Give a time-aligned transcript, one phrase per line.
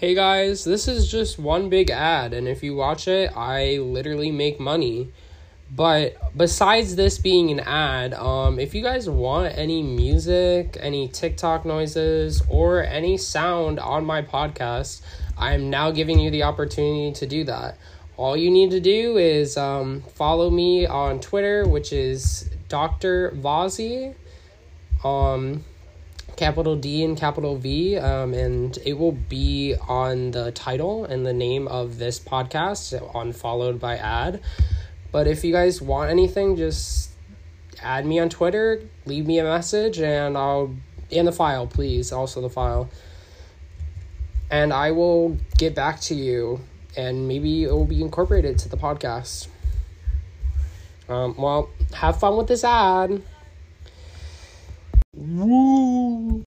[0.00, 4.30] Hey guys, this is just one big ad, and if you watch it, I literally
[4.30, 5.10] make money.
[5.74, 11.64] But besides this being an ad, um, if you guys want any music, any TikTok
[11.64, 15.00] noises, or any sound on my podcast,
[15.36, 17.76] I am now giving you the opportunity to do that.
[18.16, 23.32] All you need to do is um, follow me on Twitter, which is Dr.
[23.32, 24.14] Vozzy.
[25.02, 25.64] Um,
[26.36, 31.32] capital D and capital V, um, and it will be on the title and the
[31.32, 34.40] name of this podcast on followed by ad.
[35.10, 37.10] But if you guys want anything, just
[37.82, 40.74] add me on Twitter, leave me a message, and I'll
[41.10, 42.90] in the file, please, also the file,
[44.50, 46.60] and I will get back to you,
[46.96, 49.48] and maybe it will be incorporated to the podcast.
[51.08, 53.22] Um, well, have fun with this ad.